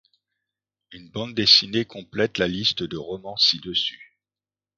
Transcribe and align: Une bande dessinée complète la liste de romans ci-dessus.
Une 0.93 1.09
bande 1.11 1.35
dessinée 1.35 1.85
complète 1.85 2.39
la 2.39 2.47
liste 2.47 2.81
de 2.81 2.97
romans 2.97 3.37
ci-dessus. 3.37 4.17